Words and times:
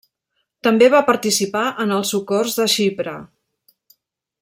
També 0.67 0.87
va 0.93 1.01
participar 1.09 1.63
en 1.85 1.95
el 1.99 2.09
socors 2.13 2.59
de 2.61 2.69
Xipre. 2.79 3.15